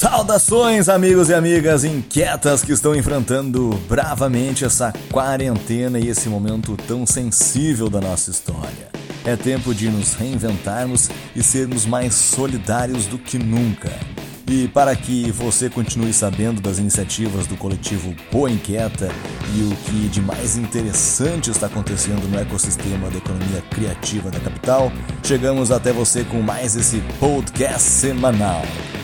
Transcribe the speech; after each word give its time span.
Saudações, 0.00 0.88
amigos 0.88 1.28
e 1.28 1.34
amigas 1.34 1.84
inquietas 1.84 2.64
que 2.64 2.72
estão 2.72 2.94
enfrentando 2.94 3.78
bravamente 3.86 4.64
essa 4.64 4.94
quarentena 5.12 5.98
e 5.98 6.08
esse 6.08 6.26
momento 6.26 6.74
tão 6.88 7.04
sensível 7.04 7.90
da 7.90 8.00
nossa 8.00 8.30
história. 8.30 8.88
É 9.26 9.36
tempo 9.36 9.74
de 9.74 9.90
nos 9.90 10.14
reinventarmos 10.14 11.10
e 11.36 11.42
sermos 11.42 11.84
mais 11.84 12.14
solidários 12.14 13.04
do 13.04 13.18
que 13.18 13.36
nunca. 13.36 13.90
E 14.48 14.68
para 14.68 14.96
que 14.96 15.30
você 15.32 15.68
continue 15.68 16.14
sabendo 16.14 16.62
das 16.62 16.78
iniciativas 16.78 17.46
do 17.46 17.58
coletivo 17.58 18.16
Boa 18.32 18.50
Inquieta 18.50 19.10
e 19.54 19.62
o 19.64 19.76
que 19.84 20.08
de 20.08 20.22
mais 20.22 20.56
interessante 20.56 21.50
está 21.50 21.66
acontecendo 21.66 22.26
no 22.26 22.40
ecossistema 22.40 23.10
da 23.10 23.18
economia 23.18 23.62
criativa 23.68 24.30
da 24.30 24.40
capital, 24.40 24.90
chegamos 25.22 25.70
até 25.70 25.92
você 25.92 26.24
com 26.24 26.40
mais 26.40 26.74
esse 26.74 27.02
podcast 27.20 27.82
semanal. 27.82 28.62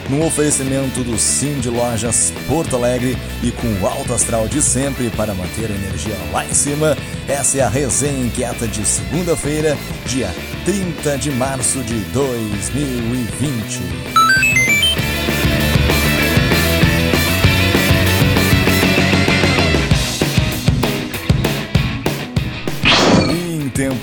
Num 0.09 0.25
oferecimento 0.25 1.03
do 1.03 1.19
Sim 1.19 1.59
de 1.59 1.69
Lojas 1.69 2.33
Porto 2.47 2.77
Alegre 2.77 3.17
e 3.43 3.51
com 3.51 3.67
o 3.83 3.89
alto 3.89 4.15
astral 4.15 4.47
de 4.47 4.63
sempre 4.63 5.11
para 5.11 5.35
manter 5.35 5.71
a 5.71 5.75
energia 5.75 6.17
lá 6.33 6.45
em 6.45 6.55
cima, 6.55 6.97
essa 7.27 7.59
é 7.59 7.63
a 7.63 7.69
resenha 7.69 8.25
inquieta 8.25 8.69
de 8.69 8.85
segunda-feira, 8.85 9.77
dia 10.07 10.33
30 10.65 11.19
de 11.19 11.31
março 11.33 11.83
de 11.83 11.99
2020. 12.13 14.26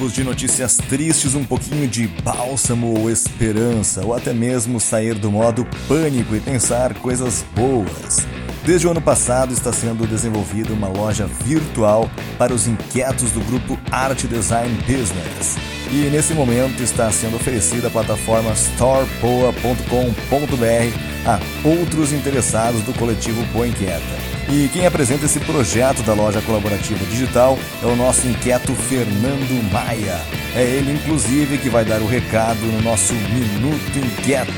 Tempos 0.03 0.13
de 0.13 0.23
notícias 0.23 0.75
tristes, 0.75 1.33
um 1.33 1.45
pouquinho 1.45 1.87
de 1.87 2.07
bálsamo 2.07 2.99
ou 2.99 3.09
esperança, 3.09 4.05
ou 4.05 4.13
até 4.13 4.33
mesmo 4.33 4.79
sair 4.79 5.15
do 5.15 5.31
modo 5.31 5.65
pânico 5.87 6.35
e 6.35 6.41
pensar 6.41 6.93
coisas 6.95 7.45
boas. 7.55 8.25
Desde 8.65 8.87
o 8.87 8.91
ano 8.91 9.01
passado 9.01 9.53
está 9.53 9.71
sendo 9.71 10.05
desenvolvida 10.05 10.73
uma 10.73 10.87
loja 10.87 11.25
virtual 11.45 12.09
para 12.37 12.53
os 12.53 12.67
inquietos 12.67 13.31
do 13.31 13.39
grupo 13.41 13.79
Art 13.91 14.25
Design 14.25 14.75
Business. 14.81 15.57
E 15.91 16.09
nesse 16.09 16.33
momento 16.33 16.81
está 16.81 17.11
sendo 17.11 17.37
oferecida 17.37 17.87
a 17.87 17.91
plataforma 17.91 18.53
storepoa.com.br 18.55 21.13
a 21.25 21.67
outros 21.67 22.11
interessados 22.11 22.81
do 22.81 22.93
coletivo 22.93 23.41
Boa 23.53 23.67
Inquieta. 23.67 24.42
E 24.55 24.69
quem 24.69 24.85
apresenta 24.85 25.25
esse 25.25 25.39
projeto 25.39 26.03
da 26.03 26.13
loja 26.13 26.39
colaborativa 26.43 27.03
digital 27.05 27.57
é 27.81 27.87
o 27.87 27.95
nosso 27.95 28.27
inquieto 28.27 28.71
Fernando 28.75 29.73
Maia. 29.73 30.13
É 30.55 30.61
ele, 30.61 30.93
inclusive, 30.93 31.57
que 31.57 31.69
vai 31.69 31.83
dar 31.83 31.99
o 31.99 32.05
recado 32.05 32.59
no 32.59 32.79
nosso 32.83 33.15
Minuto 33.15 33.97
Inquieto. 33.97 34.51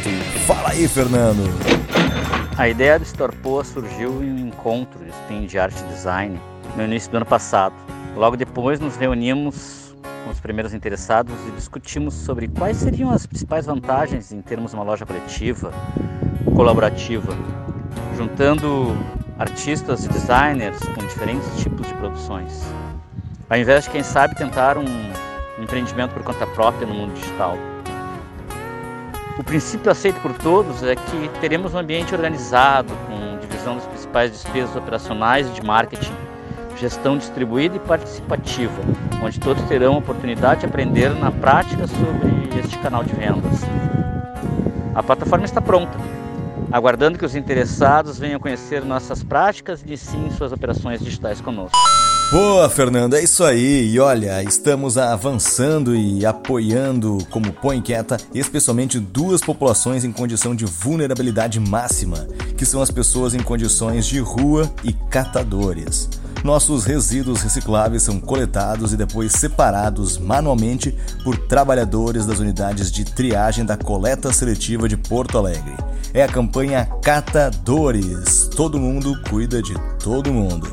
Fala 0.46 0.72
aí, 0.72 0.86
Fernando! 0.86 1.44
A 2.58 2.68
ideia 2.68 3.00
do 3.00 3.06
Storpoa 3.06 3.64
surgiu 3.64 4.22
em 4.22 4.34
um 4.34 4.48
encontro 4.50 5.00
de 5.00 5.12
spin 5.12 5.46
de 5.46 5.58
arte 5.58 5.82
design 5.86 6.38
no 6.76 6.84
início 6.84 7.10
do 7.10 7.16
ano 7.16 7.26
passado. 7.26 7.74
Logo 8.18 8.36
depois 8.36 8.82
nos 8.82 8.98
reunimos 8.98 9.96
com 10.26 10.30
os 10.30 10.42
primeiros 10.42 10.74
interessados 10.74 11.36
e 11.48 11.52
discutimos 11.52 12.14
sobre 12.16 12.50
quais 12.50 12.76
seriam 12.76 13.12
as 13.12 13.26
principais 13.26 13.66
vantagens 13.66 14.34
em 14.34 14.42
termos 14.42 14.74
uma 14.74 14.84
loja 14.84 15.06
coletiva, 15.06 15.72
colaborativa, 16.54 17.34
juntando 18.18 18.94
artistas 19.38 20.06
e 20.06 20.10
designers 20.10 20.80
com 20.80 21.06
diferentes 21.06 21.48
tipos 21.58 21.88
de 21.88 21.94
produções. 21.96 22.64
Ao 23.50 23.58
invés 23.58 23.84
de, 23.84 23.90
quem 23.90 24.04
sabe, 24.04 24.36
tentar 24.36 24.78
um 24.78 24.86
empreendimento 25.62 26.14
por 26.14 26.24
conta 26.24 26.48
própria 26.48 26.88
no 26.88 26.94
mundo 26.94 27.14
digital. 27.14 27.58
O 29.38 29.44
princípio 29.44 29.92
aceito 29.92 30.20
por 30.22 30.34
todos 30.34 30.82
é 30.84 30.96
que 30.96 31.30
teremos 31.42 31.74
um 31.74 31.78
ambiente 31.78 32.16
organizado, 32.16 32.94
com 33.08 33.38
divisão 33.40 33.76
das 33.76 33.86
principais 33.86 34.32
despesas 34.32 34.76
operacionais 34.76 35.48
e 35.48 35.52
de 35.52 35.62
marketing, 35.62 36.14
gestão 36.78 37.18
distribuída 37.18 37.76
e 37.76 37.80
participativa, 37.80 38.82
onde 39.22 39.40
todos 39.40 39.62
terão 39.64 39.96
a 39.96 39.98
oportunidade 39.98 40.62
de 40.62 40.66
aprender 40.66 41.10
na 41.10 41.32
prática 41.32 41.86
sobre 41.88 42.60
este 42.60 42.78
canal 42.80 43.04
de 43.04 43.14
vendas. 43.14 43.62
A 44.94 45.04
plataforma 45.04 45.46
está 45.46 45.62
pronta 45.62 45.98
aguardando 46.76 47.18
que 47.18 47.24
os 47.24 47.38
interessados 47.38 48.20
venham 48.20 48.38
conhecer 48.38 48.84
nossas 48.84 49.24
práticas 49.24 49.82
e 49.88 49.96
sim 49.96 50.30
suas 50.38 50.52
operações 50.52 51.00
digitais 51.00 51.40
conosco. 51.40 51.78
Boa, 52.30 52.70
Fernando, 52.70 53.16
é 53.16 53.24
isso 53.24 53.46
aí. 53.46 53.94
E 53.94 53.98
olha, 53.98 54.44
estamos 54.44 54.98
avançando 54.98 55.96
e 55.96 56.26
apoiando 56.26 57.20
como 57.30 57.54
Põe 57.54 57.78
Inquieta, 57.78 58.18
especialmente 58.34 59.00
duas 59.00 59.40
populações 59.40 60.04
em 60.04 60.12
condição 60.12 60.54
de 60.54 60.66
vulnerabilidade 60.66 61.62
máxima, 61.62 62.28
que 62.58 62.66
são 62.66 62.82
as 62.82 62.92
pessoas 62.92 63.34
em 63.34 63.40
condições 63.40 64.06
de 64.06 64.20
rua 64.20 64.70
e 64.84 64.92
catadores. 64.92 66.10
Nossos 66.46 66.84
resíduos 66.84 67.42
recicláveis 67.42 68.04
são 68.04 68.20
coletados 68.20 68.94
e 68.94 68.96
depois 68.96 69.32
separados 69.32 70.20
manualmente 70.20 70.96
por 71.24 71.36
trabalhadores 71.36 72.28
das 72.28 72.38
unidades 72.38 72.92
de 72.92 73.04
triagem 73.04 73.66
da 73.66 73.76
coleta 73.76 74.32
seletiva 74.32 74.88
de 74.88 74.96
Porto 74.96 75.40
Alegre. 75.40 75.74
É 76.14 76.22
a 76.22 76.28
campanha 76.28 76.86
Catadores. 77.02 78.48
Todo 78.56 78.80
mundo 78.80 79.20
cuida 79.28 79.60
de 79.60 79.74
todo 79.98 80.32
mundo. 80.32 80.72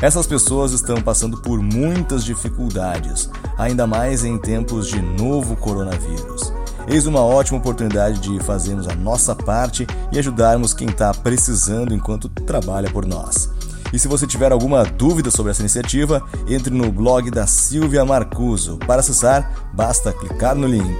Essas 0.00 0.24
pessoas 0.24 0.70
estão 0.70 1.02
passando 1.02 1.42
por 1.42 1.60
muitas 1.60 2.24
dificuldades, 2.24 3.28
ainda 3.58 3.88
mais 3.88 4.22
em 4.22 4.38
tempos 4.38 4.86
de 4.86 5.02
novo 5.02 5.56
coronavírus. 5.56 6.52
Eis 6.86 7.06
uma 7.06 7.22
ótima 7.22 7.58
oportunidade 7.58 8.20
de 8.20 8.38
fazermos 8.44 8.86
a 8.86 8.94
nossa 8.94 9.34
parte 9.34 9.84
e 10.12 10.18
ajudarmos 10.20 10.72
quem 10.72 10.88
está 10.88 11.12
precisando 11.12 11.92
enquanto 11.92 12.28
trabalha 12.28 12.88
por 12.88 13.04
nós. 13.04 13.57
E 13.92 13.98
se 13.98 14.06
você 14.06 14.26
tiver 14.26 14.52
alguma 14.52 14.84
dúvida 14.84 15.30
sobre 15.30 15.50
essa 15.50 15.62
iniciativa, 15.62 16.22
entre 16.48 16.72
no 16.72 16.92
blog 16.92 17.30
da 17.30 17.46
Silvia 17.46 18.04
Marcuso. 18.04 18.76
Para 18.78 19.00
acessar, 19.00 19.50
basta 19.72 20.12
clicar 20.12 20.54
no 20.54 20.66
link. 20.66 20.98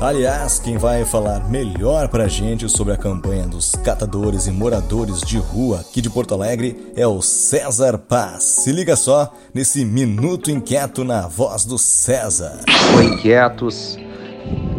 Aliás, 0.00 0.58
quem 0.58 0.76
vai 0.76 1.06
falar 1.06 1.48
melhor 1.48 2.08
pra 2.08 2.28
gente 2.28 2.68
sobre 2.68 2.92
a 2.92 2.98
campanha 2.98 3.46
dos 3.46 3.72
catadores 3.82 4.46
e 4.46 4.50
moradores 4.50 5.22
de 5.22 5.38
rua 5.38 5.80
aqui 5.80 6.02
de 6.02 6.10
Porto 6.10 6.34
Alegre 6.34 6.92
é 6.94 7.06
o 7.06 7.22
César 7.22 7.96
Paz. 7.96 8.42
Se 8.42 8.72
liga 8.72 8.94
só 8.94 9.32
nesse 9.54 9.86
Minuto 9.86 10.50
Inquieto 10.50 11.02
na 11.02 11.26
voz 11.26 11.64
do 11.64 11.78
César. 11.78 12.60
Oi, 12.98 13.06
inquietos. 13.06 13.96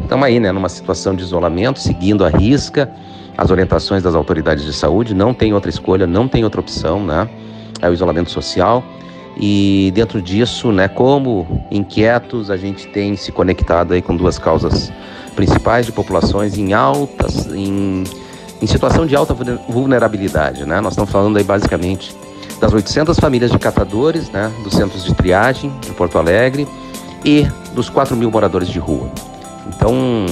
Estamos 0.03 0.25
aí, 0.25 0.39
né, 0.39 0.51
numa 0.51 0.69
situação 0.69 1.15
de 1.15 1.23
isolamento, 1.23 1.79
seguindo 1.79 2.23
a 2.23 2.29
risca 2.29 2.93
as 3.37 3.51
orientações 3.51 4.01
das 4.01 4.15
autoridades 4.15 4.65
de 4.65 4.73
saúde, 4.73 5.13
não 5.13 5.33
tem 5.33 5.53
outra 5.53 5.69
escolha, 5.69 6.07
não 6.07 6.27
tem 6.27 6.43
outra 6.43 6.59
opção, 6.59 7.05
né? 7.05 7.29
É 7.81 7.87
o 7.87 7.93
isolamento 7.93 8.31
social. 8.31 8.83
E 9.39 9.91
dentro 9.93 10.19
disso, 10.19 10.71
né, 10.71 10.87
como 10.87 11.63
inquietos, 11.69 12.49
a 12.49 12.57
gente 12.57 12.87
tem 12.87 13.15
se 13.15 13.31
conectado 13.31 13.93
aí 13.93 14.01
com 14.01 14.15
duas 14.15 14.39
causas 14.39 14.91
principais 15.35 15.85
de 15.85 15.91
populações 15.91 16.57
em 16.57 16.73
altas, 16.73 17.45
em, 17.53 18.03
em 18.59 18.65
situação 18.65 19.05
de 19.05 19.15
alta 19.15 19.35
vulnerabilidade, 19.69 20.65
né? 20.65 20.81
Nós 20.81 20.93
estamos 20.93 21.11
falando 21.11 21.37
aí 21.37 21.43
basicamente 21.43 22.15
das 22.59 22.73
800 22.73 23.19
famílias 23.19 23.51
de 23.51 23.59
catadores, 23.59 24.31
né, 24.31 24.51
dos 24.63 24.73
centros 24.73 25.03
de 25.03 25.13
triagem 25.13 25.71
de 25.81 25.91
Porto 25.91 26.17
Alegre 26.17 26.67
e 27.23 27.45
dos 27.75 27.87
4 27.87 28.15
mil 28.15 28.31
moradores 28.31 28.67
de 28.67 28.79
rua. 28.79 29.11
Então, 29.67 30.25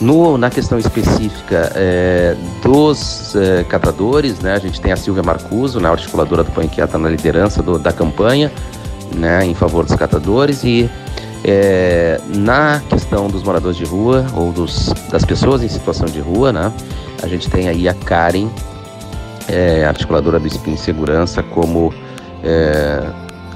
no, 0.00 0.38
na 0.38 0.48
questão 0.50 0.78
específica 0.78 1.72
é, 1.74 2.34
dos 2.62 3.34
é, 3.36 3.64
catadores, 3.64 4.40
né, 4.40 4.54
a 4.54 4.58
gente 4.58 4.80
tem 4.80 4.92
a 4.92 4.96
Silvia 4.96 5.22
Marcuso, 5.22 5.78
né, 5.78 5.88
articuladora 5.88 6.42
do 6.42 6.50
Põe 6.52 6.64
Inquieta 6.64 6.96
na 6.96 7.08
liderança 7.08 7.62
do, 7.62 7.78
da 7.78 7.92
campanha 7.92 8.50
né, 9.14 9.44
em 9.44 9.54
favor 9.54 9.84
dos 9.84 9.94
catadores 9.94 10.64
e 10.64 10.88
é, 11.44 12.20
na 12.28 12.80
questão 12.88 13.28
dos 13.28 13.42
moradores 13.42 13.76
de 13.76 13.84
rua 13.84 14.26
ou 14.34 14.52
dos, 14.52 14.92
das 15.10 15.24
pessoas 15.24 15.62
em 15.62 15.68
situação 15.68 16.06
de 16.06 16.20
rua, 16.20 16.52
né, 16.52 16.72
a 17.22 17.26
gente 17.26 17.50
tem 17.50 17.68
aí 17.68 17.88
a 17.88 17.94
Karen, 17.94 18.48
é, 19.48 19.84
articuladora 19.84 20.38
do 20.38 20.46
Spin 20.46 20.76
Segurança, 20.76 21.42
como 21.42 21.92
é, 22.42 23.06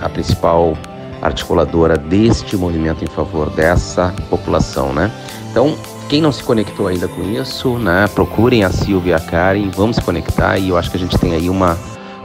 a 0.00 0.08
principal 0.08 0.76
articuladora 1.22 1.96
deste 1.96 2.56
movimento 2.56 3.02
em 3.02 3.06
favor 3.06 3.48
dessa 3.50 4.12
população, 4.28 4.92
né? 4.92 5.10
Então, 5.50 5.74
quem 6.14 6.20
não 6.20 6.30
se 6.30 6.44
conectou 6.44 6.86
ainda 6.86 7.08
com 7.08 7.24
isso, 7.24 7.76
né, 7.76 8.06
procurem 8.06 8.62
a 8.62 8.70
Silvia 8.70 9.10
e 9.10 9.14
a 9.14 9.18
Karen, 9.18 9.68
vamos 9.70 9.96
se 9.96 10.02
conectar 10.02 10.56
e 10.58 10.68
eu 10.68 10.76
acho 10.76 10.88
que 10.88 10.96
a 10.96 11.00
gente 11.00 11.18
tem 11.18 11.34
aí 11.34 11.50
uma 11.50 11.76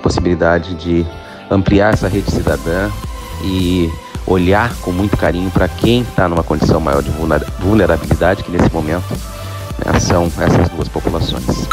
possibilidade 0.04 0.76
de 0.76 1.04
ampliar 1.50 1.96
essa 1.96 2.08
rede 2.08 2.30
cidadã 2.30 2.88
e 3.44 3.92
olhar 4.28 4.76
com 4.82 4.92
muito 4.92 5.18
carinho 5.18 5.50
para 5.50 5.68
quem 5.68 6.02
está 6.02 6.30
numa 6.30 6.44
condição 6.44 6.80
maior 6.80 7.02
de 7.02 7.10
vulnerabilidade, 7.58 8.44
que 8.44 8.52
nesse 8.52 8.72
momento 8.72 9.10
né, 9.84 10.00
são 10.00 10.26
essas 10.38 10.70
duas 10.70 10.88
populações. 10.88 11.68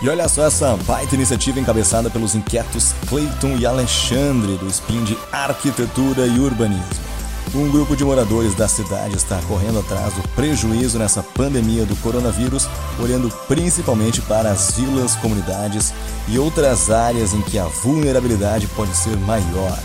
E 0.00 0.08
olha 0.08 0.28
só 0.28 0.46
essa 0.46 0.78
baita 0.86 1.16
iniciativa 1.16 1.58
encabeçada 1.58 2.08
pelos 2.08 2.36
inquietos 2.36 2.94
Clayton 3.08 3.56
e 3.58 3.66
Alexandre 3.66 4.56
do 4.58 4.68
Spin 4.68 5.02
de 5.02 5.18
Arquitetura 5.32 6.24
e 6.24 6.38
Urbanismo. 6.38 7.09
Um 7.52 7.68
grupo 7.68 7.96
de 7.96 8.04
moradores 8.04 8.54
da 8.54 8.68
cidade 8.68 9.16
está 9.16 9.40
correndo 9.48 9.80
atrás 9.80 10.14
do 10.14 10.22
prejuízo 10.36 11.00
nessa 11.00 11.20
pandemia 11.20 11.84
do 11.84 11.96
coronavírus, 11.96 12.68
olhando 12.96 13.28
principalmente 13.48 14.22
para 14.22 14.52
as 14.52 14.70
vilas, 14.76 15.16
comunidades 15.16 15.92
e 16.28 16.38
outras 16.38 16.92
áreas 16.92 17.34
em 17.34 17.42
que 17.42 17.58
a 17.58 17.64
vulnerabilidade 17.64 18.68
pode 18.68 18.96
ser 18.96 19.16
maior. 19.16 19.76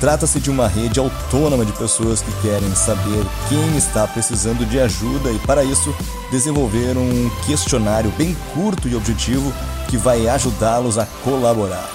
Trata-se 0.00 0.40
de 0.40 0.50
uma 0.50 0.66
rede 0.66 0.98
autônoma 0.98 1.64
de 1.64 1.72
pessoas 1.72 2.20
que 2.20 2.32
querem 2.42 2.74
saber 2.74 3.24
quem 3.48 3.76
está 3.76 4.04
precisando 4.08 4.66
de 4.66 4.80
ajuda 4.80 5.30
e, 5.30 5.38
para 5.38 5.62
isso, 5.62 5.94
desenvolveram 6.32 7.02
um 7.02 7.30
questionário 7.46 8.12
bem 8.18 8.36
curto 8.52 8.88
e 8.88 8.96
objetivo 8.96 9.52
que 9.86 9.96
vai 9.96 10.26
ajudá-los 10.26 10.98
a 10.98 11.06
colaborar. 11.22 11.88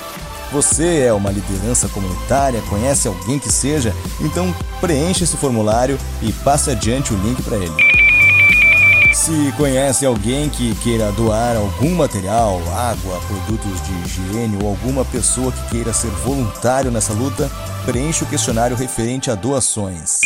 Você 0.51 0.99
é 0.99 1.13
uma 1.13 1.31
liderança 1.31 1.87
comunitária, 1.87 2.61
conhece 2.69 3.07
alguém 3.07 3.39
que 3.39 3.49
seja? 3.49 3.95
Então 4.19 4.53
preencha 4.81 5.23
esse 5.23 5.37
formulário 5.37 5.97
e 6.21 6.33
passe 6.33 6.69
adiante 6.69 7.13
o 7.13 7.17
link 7.17 7.41
para 7.41 7.55
ele. 7.55 7.91
Se 9.13 9.53
conhece 9.55 10.05
alguém 10.05 10.49
que 10.49 10.75
queira 10.75 11.11
doar 11.13 11.55
algum 11.55 11.95
material, 11.95 12.61
água, 12.73 13.19
produtos 13.27 13.81
de 13.83 13.93
higiene 13.93 14.57
ou 14.61 14.69
alguma 14.69 15.05
pessoa 15.05 15.51
que 15.53 15.69
queira 15.69 15.93
ser 15.93 16.09
voluntário 16.09 16.91
nessa 16.91 17.13
luta, 17.13 17.49
preencha 17.85 18.25
o 18.25 18.27
questionário 18.27 18.75
referente 18.75 19.31
a 19.31 19.35
doações. 19.35 20.19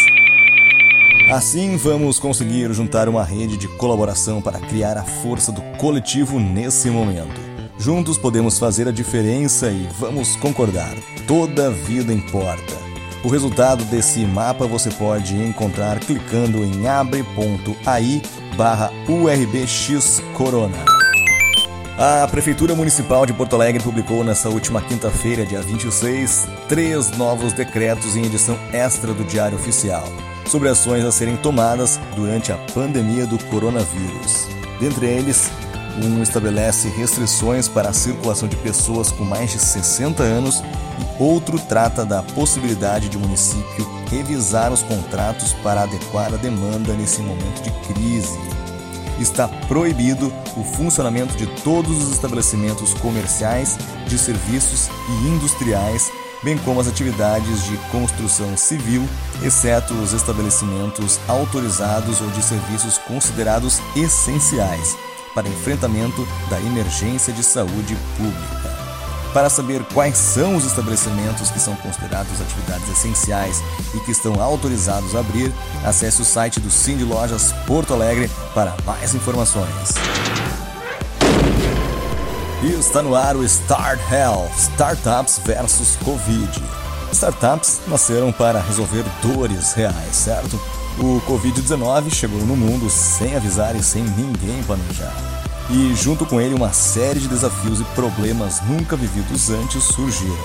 Assim, 1.32 1.78
vamos 1.78 2.20
conseguir 2.20 2.72
juntar 2.74 3.08
uma 3.10 3.24
rede 3.24 3.58
de 3.58 3.68
colaboração 3.68 4.42
para 4.42 4.60
criar 4.60 4.98
a 4.98 5.04
força 5.04 5.52
do 5.52 5.62
coletivo 5.78 6.40
nesse 6.40 6.90
momento. 6.90 7.45
Juntos 7.78 8.18
podemos 8.18 8.58
fazer 8.58 8.88
a 8.88 8.92
diferença 8.92 9.70
e 9.70 9.88
vamos 10.00 10.36
concordar: 10.36 10.96
toda 11.28 11.72
vida 11.72 12.14
importa. 12.14 12.86
O 13.24 13.28
resultado 13.28 13.84
desse 13.86 14.20
mapa 14.26 14.68
você 14.68 14.90
pode 14.92 15.36
encontrar 15.36 16.00
clicando 16.00 16.64
em 16.64 16.88
abre.ai 16.88 18.22
barra 18.56 18.92
urbxcorona. 19.08 20.78
A 21.98 22.28
Prefeitura 22.28 22.76
Municipal 22.76 23.26
de 23.26 23.34
Porto 23.34 23.56
Alegre 23.56 23.82
publicou 23.82 24.24
nessa 24.24 24.50
última 24.50 24.82
quinta-feira, 24.82 25.46
dia 25.46 25.62
26, 25.62 26.48
três 26.68 27.12
novos 27.18 27.54
decretos 27.54 28.16
em 28.16 28.26
edição 28.26 28.60
extra 28.74 29.14
do 29.14 29.24
Diário 29.24 29.58
Oficial 29.58 30.04
sobre 30.48 30.70
ações 30.70 31.04
a 31.04 31.12
serem 31.12 31.36
tomadas 31.38 32.00
durante 32.16 32.52
a 32.52 32.58
pandemia 32.74 33.26
do 33.26 33.38
coronavírus. 33.46 34.48
Dentre 34.80 35.08
eles, 35.08 35.50
um 36.04 36.22
estabelece 36.22 36.90
restrições 36.90 37.68
para 37.68 37.90
a 37.90 37.94
circulação 37.94 38.48
de 38.48 38.56
pessoas 38.58 39.12
com 39.12 39.24
mais 39.24 39.52
de 39.52 39.60
60 39.60 40.22
anos 40.22 40.62
e 41.00 41.24
outro 41.24 41.60
trata 41.60 42.06
da 42.06 42.22
possibilidade 42.22 43.10
de 43.10 43.18
o 43.18 43.20
município 43.20 43.88
revisar 44.10 44.72
os 44.72 44.82
contratos 44.84 45.54
para 45.64 45.84
adequar 45.84 46.34
a 46.34 46.38
demanda 46.38 46.94
nesse 46.94 47.22
momento 47.22 47.62
de 47.62 47.72
crise. 47.94 48.38
Está 49.20 49.48
proibido 49.68 50.34
o 50.58 50.64
funcionamento 50.64 51.38
de 51.38 51.48
todos 51.64 52.04
os 52.04 52.12
estabelecimentos 52.12 52.94
comerciais, 52.96 53.78
de 54.08 54.18
serviços 54.18 54.90
e 55.10 55.28
industriais, 55.28 56.12
bem 56.44 56.58
como 56.58 56.82
as 56.82 56.88
atividades 56.88 57.64
de 57.64 57.78
construção 57.90 58.58
civil, 58.58 59.08
exceto 59.42 59.94
os 59.94 60.12
estabelecimentos 60.12 61.18
autorizados 61.30 62.20
ou 62.20 62.28
de 62.32 62.44
serviços 62.44 62.98
considerados 62.98 63.80
essenciais 63.96 64.98
para 65.36 65.48
enfrentamento 65.48 66.26
da 66.50 66.60
emergência 66.62 67.32
de 67.32 67.44
saúde 67.44 67.96
pública. 68.18 68.76
Para 69.34 69.50
saber 69.50 69.84
quais 69.94 70.18
são 70.18 70.56
os 70.56 70.66
estabelecimentos 70.66 71.52
que 71.52 71.60
são 71.60 71.76
considerados 71.76 72.40
atividades 72.40 72.90
essenciais 72.90 73.62
e 73.94 74.00
que 74.00 74.12
estão 74.12 74.42
autorizados 74.42 75.14
a 75.14 75.20
abrir, 75.20 75.52
acesse 75.84 76.22
o 76.22 76.26
site 76.26 76.58
do 76.62 76.72
Cindy 76.72 77.04
Lojas 77.04 77.52
Porto 77.68 77.94
Alegre 77.94 78.32
para 78.54 78.74
mais 78.86 79.14
informações. 79.14 79.94
E 82.64 82.80
está 82.80 83.04
no 83.04 83.14
ar 83.14 83.36
o 83.36 83.44
Start 83.44 84.00
Health 84.10 84.50
Startups 84.58 85.42
versus 85.44 85.98
Covid. 85.98 86.64
Startups 87.12 87.82
nasceram 87.88 88.32
para 88.32 88.62
resolver 88.62 89.04
dores 89.22 89.74
reais, 89.74 90.16
certo? 90.16 90.58
O 90.98 91.20
Covid-19 91.28 92.10
chegou 92.14 92.40
no 92.46 92.56
mundo 92.56 92.90
sem 92.90 93.36
avisar 93.36 93.76
e 93.76 93.84
sem 93.84 94.02
ninguém 94.02 94.64
planejar. 94.64 95.14
E 95.70 95.94
junto 95.94 96.26
com 96.26 96.40
ele, 96.40 96.56
uma 96.56 96.72
série 96.72 97.20
de 97.20 97.28
desafios 97.28 97.82
e 97.82 97.84
problemas 97.96 98.62
nunca 98.62 98.96
vividos 98.96 99.50
antes 99.50 99.84
surgiram. 99.84 100.44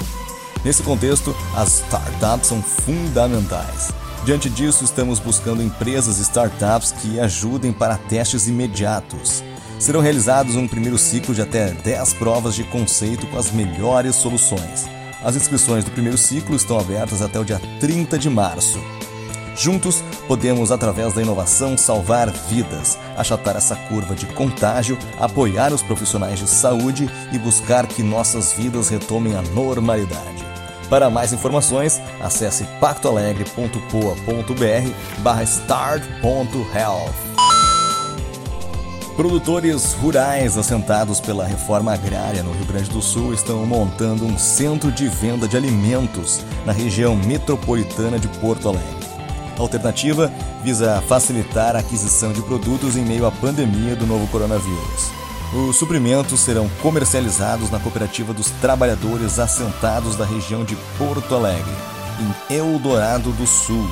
Nesse 0.64 0.82
contexto, 0.82 1.37
as 1.55 1.81
startups 1.81 2.49
são 2.49 2.61
fundamentais. 2.61 3.93
Diante 4.25 4.50
disso, 4.50 4.82
estamos 4.82 5.20
buscando 5.20 5.62
empresas 5.62 6.19
e 6.19 6.23
startups 6.23 6.93
que 6.93 7.20
ajudem 7.20 7.73
para 7.73 7.97
testes 7.97 8.49
imediatos. 8.49 9.44
Serão 9.79 10.00
realizados 10.00 10.56
um 10.56 10.67
primeiro 10.67 10.99
ciclo 10.99 11.32
de 11.32 11.43
até 11.43 11.70
10 11.70 12.14
provas 12.14 12.56
de 12.56 12.64
conceito 12.64 13.25
com 13.29 13.38
as 13.38 13.52
melhores 13.52 14.17
soluções. 14.17 14.87
As 15.23 15.37
inscrições 15.37 15.85
do 15.85 15.93
primeiro 15.93 16.19
ciclo 16.19 16.56
estão 16.56 16.79
abertas 16.79 17.23
até 17.23 17.38
o 17.38 17.44
dia 17.44 17.61
30 17.79 18.19
de 18.19 18.29
março. 18.29 18.81
Juntos, 19.60 20.02
podemos, 20.26 20.72
através 20.72 21.12
da 21.12 21.20
inovação, 21.20 21.76
salvar 21.76 22.30
vidas, 22.30 22.98
achatar 23.14 23.58
essa 23.58 23.76
curva 23.76 24.14
de 24.14 24.24
contágio, 24.24 24.96
apoiar 25.18 25.70
os 25.70 25.82
profissionais 25.82 26.38
de 26.38 26.48
saúde 26.48 27.10
e 27.30 27.38
buscar 27.38 27.86
que 27.86 28.02
nossas 28.02 28.54
vidas 28.54 28.88
retomem 28.88 29.36
a 29.36 29.42
normalidade. 29.42 30.42
Para 30.88 31.10
mais 31.10 31.34
informações, 31.34 32.00
acesse 32.22 32.64
pactoalegre.poa.br 32.80 34.94
barra 35.18 35.42
start.health. 35.42 37.12
Produtores 39.14 39.92
rurais 39.92 40.56
assentados 40.56 41.20
pela 41.20 41.44
reforma 41.44 41.92
agrária 41.92 42.42
no 42.42 42.52
Rio 42.52 42.64
Grande 42.64 42.88
do 42.88 43.02
Sul 43.02 43.34
estão 43.34 43.66
montando 43.66 44.24
um 44.24 44.38
centro 44.38 44.90
de 44.90 45.06
venda 45.06 45.46
de 45.46 45.58
alimentos 45.58 46.40
na 46.64 46.72
região 46.72 47.14
metropolitana 47.14 48.18
de 48.18 48.26
Porto 48.38 48.70
Alegre. 48.70 49.00
Alternativa 49.60 50.32
visa 50.62 51.02
facilitar 51.06 51.76
a 51.76 51.80
aquisição 51.80 52.32
de 52.32 52.42
produtos 52.42 52.96
em 52.96 53.04
meio 53.04 53.26
à 53.26 53.30
pandemia 53.30 53.94
do 53.94 54.06
novo 54.06 54.26
coronavírus. 54.28 55.10
Os 55.52 55.76
suprimentos 55.76 56.40
serão 56.40 56.68
comercializados 56.80 57.70
na 57.70 57.80
Cooperativa 57.80 58.32
dos 58.32 58.50
Trabalhadores 58.50 59.38
Assentados 59.38 60.16
da 60.16 60.24
região 60.24 60.64
de 60.64 60.76
Porto 60.96 61.34
Alegre, 61.34 61.74
em 62.20 62.56
Eldorado 62.56 63.32
do 63.32 63.46
Sul. 63.46 63.86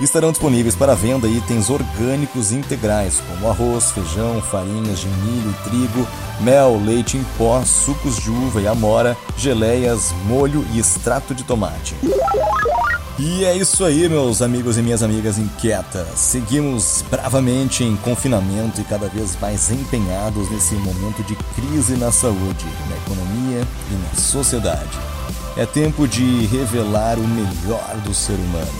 Estarão 0.00 0.30
disponíveis 0.30 0.76
para 0.76 0.94
venda 0.94 1.26
itens 1.26 1.68
orgânicos 1.68 2.52
integrais, 2.52 3.20
como 3.28 3.50
arroz, 3.50 3.90
feijão, 3.90 4.40
farinhas 4.40 5.00
de 5.00 5.08
milho 5.08 5.50
e 5.50 5.68
trigo, 5.68 6.06
mel, 6.40 6.80
leite 6.80 7.16
em 7.16 7.24
pó, 7.36 7.60
sucos 7.64 8.16
de 8.16 8.30
uva 8.30 8.60
e 8.60 8.68
amora, 8.68 9.16
geleias, 9.36 10.14
molho 10.26 10.64
e 10.72 10.78
extrato 10.78 11.34
de 11.34 11.42
tomate. 11.42 11.96
E 13.20 13.44
é 13.44 13.56
isso 13.56 13.84
aí, 13.84 14.08
meus 14.08 14.40
amigos 14.40 14.78
e 14.78 14.82
minhas 14.82 15.02
amigas 15.02 15.38
inquietas. 15.38 16.06
Seguimos 16.14 17.04
bravamente 17.10 17.82
em 17.82 17.96
confinamento 17.96 18.80
e 18.80 18.84
cada 18.84 19.08
vez 19.08 19.36
mais 19.40 19.72
empenhados 19.72 20.48
nesse 20.48 20.76
momento 20.76 21.24
de 21.24 21.34
crise 21.56 21.96
na 21.96 22.12
saúde, 22.12 22.64
na 22.88 22.96
economia 22.96 23.66
e 23.90 23.94
na 23.94 24.14
sociedade. 24.14 24.96
É 25.56 25.66
tempo 25.66 26.06
de 26.06 26.46
revelar 26.46 27.18
o 27.18 27.26
melhor 27.26 27.96
do 28.04 28.14
ser 28.14 28.34
humano. 28.34 28.70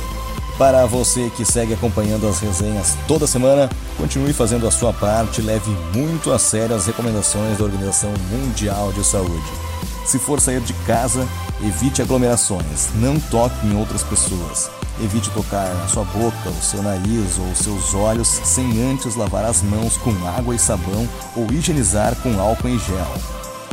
Para 0.57 0.87
você 0.87 1.33
que 1.37 1.45
segue 1.45 1.75
acompanhando 1.75 2.29
as 2.29 2.39
resenhas 2.39 2.97
toda 3.09 3.27
semana, 3.27 3.69
continue 3.97 4.33
fazendo 4.33 4.69
a 4.69 4.71
sua 4.71 4.93
parte 4.93 5.41
e 5.41 5.45
leve 5.45 5.77
muito 5.93 6.31
a 6.31 6.39
sério 6.39 6.77
as 6.77 6.87
recomendações 6.87 7.59
da 7.59 7.65
Organização 7.65 8.15
Mundial 8.31 8.93
de 8.93 9.05
Saúde. 9.05 9.78
Se 10.09 10.19
for 10.19 10.41
sair 10.41 10.61
de 10.61 10.73
casa, 10.87 11.29
Evite 11.61 12.01
aglomerações, 12.01 12.89
não 12.95 13.19
toque 13.19 13.67
em 13.67 13.77
outras 13.77 14.03
pessoas. 14.05 14.71
Evite 15.03 15.29
tocar 15.31 15.75
na 15.75 15.89
sua 15.89 16.05
boca, 16.05 16.49
o 16.49 16.63
seu 16.63 16.83
nariz 16.83 17.37
ou 17.39 17.51
os 17.51 17.59
seus 17.59 17.95
olhos 17.95 18.29
sem 18.29 18.81
antes 18.91 19.17
lavar 19.17 19.45
as 19.45 19.61
mãos 19.61 19.97
com 19.97 20.11
água 20.27 20.55
e 20.55 20.59
sabão 20.59 21.09
ou 21.35 21.51
higienizar 21.53 22.15
com 22.17 22.41
álcool 22.41 22.69
em 22.69 22.79
gel. 22.79 23.13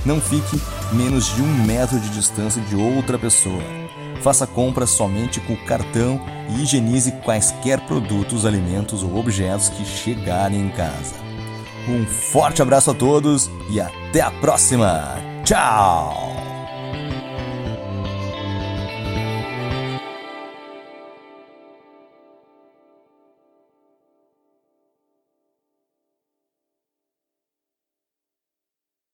Não 0.04 0.20
fique 0.20 0.60
menos 0.92 1.28
de 1.28 1.42
um 1.44 1.64
metro 1.64 2.00
de 2.00 2.10
distância 2.10 2.62
de 2.62 2.76
outra 2.76 3.20
pessoa. 3.20 3.64
Faça 4.22 4.48
compras 4.48 4.90
somente 4.90 5.40
com 5.40 5.56
cartão 5.56 6.20
e 6.50 6.64
higienize 6.64 7.12
quaisquer 7.24 7.80
produtos, 7.82 8.48
alimentos 8.48 9.04
ou 9.04 9.16
objetos 9.16 9.70
que 9.70 9.86
chegarem 9.86 10.60
em 10.60 10.70
casa. 10.70 11.14
Um 11.88 12.04
forte 12.06 12.64
abraço 12.64 12.90
a 12.90 12.96
todos 12.96 13.50
e 13.70 13.80
até 13.80 14.22
a 14.22 14.32
próxima! 14.32 15.35
Tchau! 15.46 16.35